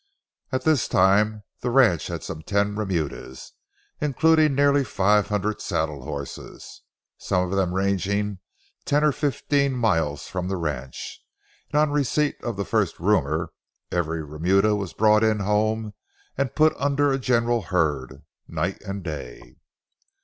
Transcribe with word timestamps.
At 0.51 0.63
this 0.63 0.87
time 0.87 1.43
the 1.59 1.69
ranch 1.69 2.07
had 2.07 2.23
some 2.23 2.41
ten 2.41 2.75
remudas 2.75 3.51
including 3.99 4.55
nearly 4.55 4.83
five 4.83 5.27
hundred 5.27 5.61
saddle 5.61 6.01
horses, 6.05 6.81
some 7.19 7.43
of 7.47 7.55
them 7.55 7.75
ranging 7.75 8.39
ten 8.83 9.03
or 9.03 9.11
fifteen 9.11 9.73
miles 9.73 10.27
from 10.27 10.47
the 10.47 10.57
ranch, 10.57 11.23
and 11.71 11.79
on 11.79 11.91
receipt 11.91 12.43
of 12.43 12.57
the 12.57 12.65
first 12.65 12.99
rumor, 12.99 13.51
every 13.91 14.23
remuda 14.23 14.75
was 14.75 14.93
brought 14.93 15.23
in 15.23 15.41
home 15.41 15.93
and 16.35 16.55
put 16.55 16.73
under 16.77 17.11
a 17.11 17.19
general 17.19 17.61
herd, 17.61 18.23
night 18.47 18.81
and 18.81 19.03
day. 19.03 19.57